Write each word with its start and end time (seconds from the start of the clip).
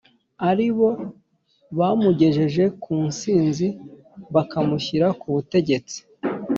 ari 0.49 0.67
bo 0.77 0.89
bamugejeje 1.77 2.63
ku 2.81 2.93
nsinzi 3.07 3.67
bakamushyira 4.33 5.07
ku 5.19 5.27
butegetsi 5.35 5.97